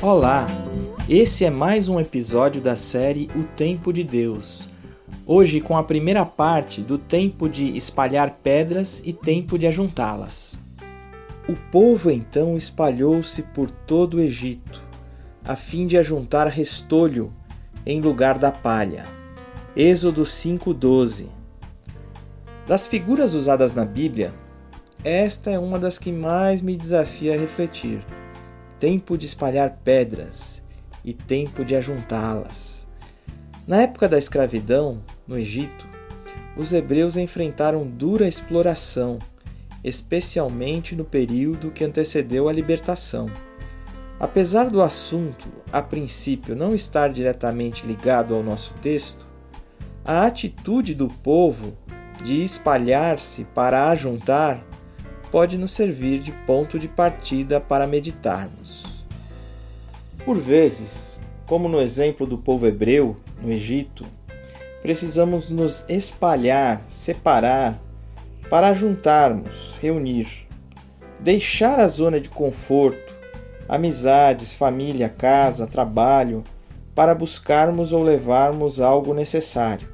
[0.00, 0.46] Olá!
[1.08, 4.68] Esse é mais um episódio da série O Tempo de Deus.
[5.26, 10.56] Hoje com a primeira parte do tempo de espalhar pedras e tempo de ajuntá-las.
[11.48, 14.80] O povo então espalhou-se por todo o Egito,
[15.44, 17.34] a fim de ajuntar restolho
[17.84, 19.04] em lugar da palha.
[19.74, 21.26] Êxodo 5:12.
[22.68, 24.32] Das figuras usadas na Bíblia,
[25.02, 28.00] esta é uma das que mais me desafia a refletir
[28.78, 30.64] tempo de espalhar pedras
[31.04, 32.88] e tempo de ajuntá-las.
[33.66, 35.86] Na época da escravidão, no Egito,
[36.56, 39.18] os hebreus enfrentaram dura exploração,
[39.84, 43.30] especialmente no período que antecedeu a libertação.
[44.18, 49.26] Apesar do assunto, a princípio, não estar diretamente ligado ao nosso texto,
[50.04, 51.76] a atitude do povo
[52.24, 54.64] de espalhar-se para ajuntar
[55.30, 59.04] pode nos servir de ponto de partida para meditarmos.
[60.24, 64.04] Por vezes, como no exemplo do povo hebreu no Egito,
[64.82, 67.78] precisamos nos espalhar, separar,
[68.50, 70.46] para juntarmos, reunir,
[71.20, 73.14] deixar a zona de conforto,
[73.68, 76.42] amizades, família, casa, trabalho,
[76.94, 79.88] para buscarmos ou levarmos algo necessário.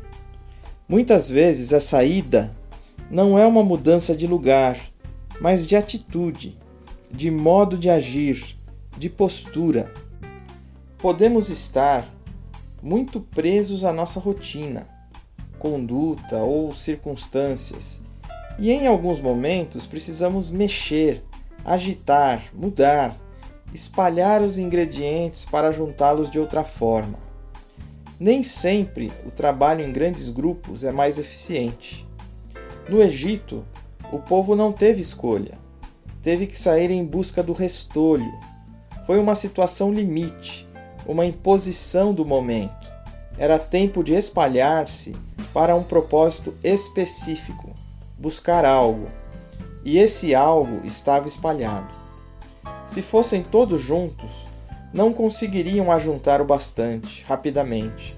[0.88, 2.54] Muitas vezes a saída
[3.10, 4.78] não é uma mudança de lugar,
[5.40, 6.58] mas de atitude,
[7.10, 8.56] de modo de agir,
[8.96, 9.92] de postura.
[10.98, 12.08] Podemos estar
[12.82, 14.86] muito presos à nossa rotina,
[15.58, 18.02] conduta ou circunstâncias,
[18.58, 21.22] e em alguns momentos precisamos mexer,
[21.64, 23.18] agitar, mudar,
[23.72, 27.18] espalhar os ingredientes para juntá-los de outra forma.
[28.18, 32.06] Nem sempre o trabalho em grandes grupos é mais eficiente.
[32.88, 33.64] No Egito,
[34.14, 35.58] o povo não teve escolha.
[36.22, 38.32] Teve que sair em busca do restolho.
[39.08, 40.68] Foi uma situação limite,
[41.04, 42.88] uma imposição do momento.
[43.36, 45.16] Era tempo de espalhar-se
[45.52, 47.70] para um propósito específico,
[48.16, 49.08] buscar algo.
[49.84, 51.92] E esse algo estava espalhado.
[52.86, 54.46] Se fossem todos juntos,
[54.92, 58.14] não conseguiriam ajuntar o bastante rapidamente.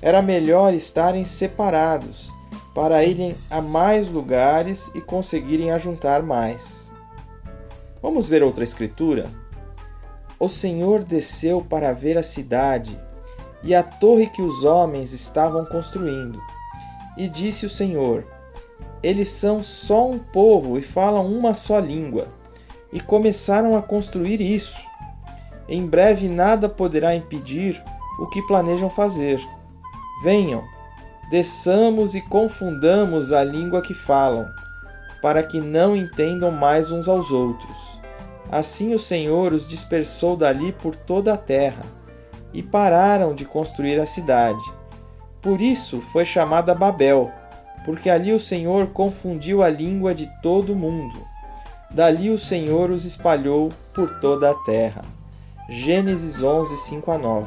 [0.00, 2.32] Era melhor estarem separados
[2.74, 6.92] para irem a mais lugares e conseguirem ajuntar mais.
[8.02, 9.28] Vamos ver outra escritura?
[10.38, 12.98] O Senhor desceu para ver a cidade
[13.62, 16.40] e a torre que os homens estavam construindo.
[17.16, 18.24] E disse o Senhor:
[19.02, 22.28] Eles são só um povo e falam uma só língua.
[22.92, 24.80] E começaram a construir isso.
[25.68, 27.80] Em breve nada poderá impedir
[28.18, 29.40] o que planejam fazer.
[30.24, 30.64] Venham,
[31.30, 34.48] desçamos e confundamos a língua que falam,
[35.22, 38.00] para que não entendam mais uns aos outros.
[38.50, 41.82] Assim o Senhor os dispersou dali por toda a terra,
[42.52, 44.62] e pararam de construir a cidade.
[45.40, 47.30] Por isso foi chamada Babel,
[47.84, 51.24] porque ali o Senhor confundiu a língua de todo o mundo.
[51.90, 55.02] Dali o Senhor os espalhou por toda a terra.
[55.68, 57.46] Gênesis 11, 5 a 9.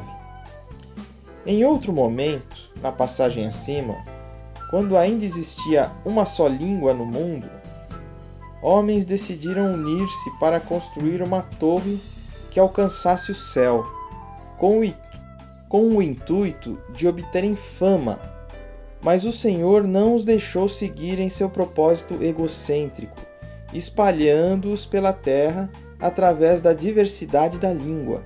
[1.46, 4.02] Em outro momento, na passagem acima,
[4.70, 7.50] quando ainda existia uma só língua no mundo,
[8.62, 12.00] homens decidiram unir-se para construir uma torre
[12.50, 13.84] que alcançasse o céu,
[14.56, 14.94] com o,
[15.68, 18.18] com o intuito de obterem fama.
[19.02, 23.20] Mas o Senhor não os deixou seguir em seu propósito egocêntrico,
[23.70, 25.68] espalhando-os pela terra
[26.00, 28.22] através da diversidade da língua,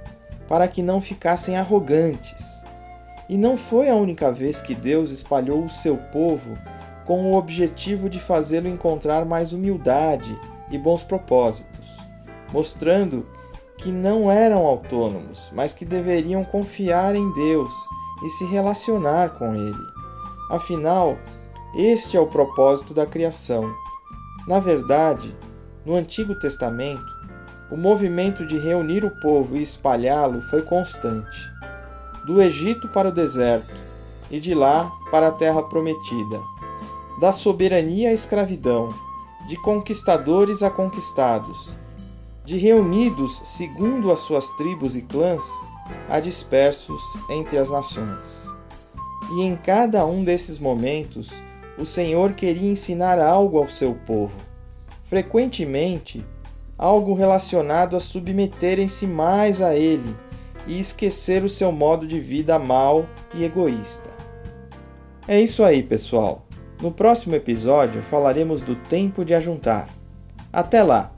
[0.49, 2.48] para que não ficassem arrogantes
[3.29, 6.57] e não foi a única vez que Deus espalhou o seu povo
[7.05, 10.39] com o objetivo de fazê-lo encontrar mais humildade
[10.71, 11.89] e bons propósitos,
[12.53, 13.27] mostrando
[13.77, 17.73] que não eram autônomos, mas que deveriam confiar em Deus
[18.25, 19.87] e se relacionar com Ele.
[20.51, 21.17] Afinal,
[21.77, 23.71] este é o propósito da criação.
[24.47, 25.35] Na verdade,
[25.85, 27.05] no Antigo Testamento,
[27.71, 31.59] o movimento de reunir o povo e espalhá-lo foi constante
[32.29, 33.75] do Egito para o deserto,
[34.31, 36.39] e de lá para a terra prometida,
[37.19, 38.91] da soberania à escravidão,
[39.49, 41.75] de conquistadores a conquistados,
[42.45, 45.43] de reunidos segundo as suas tribos e clãs,
[46.07, 48.47] a dispersos entre as nações.
[49.33, 51.31] E em cada um desses momentos,
[51.79, 54.39] o Senhor queria ensinar algo ao seu povo,
[55.03, 56.23] frequentemente
[56.77, 60.28] algo relacionado a submeterem-se mais a Ele
[60.69, 64.11] e esquecer o seu modo de vida mal e egoísta.
[65.27, 66.47] É isso aí, pessoal.
[66.81, 69.89] No próximo episódio falaremos do tempo de ajuntar.
[70.53, 71.18] Até lá!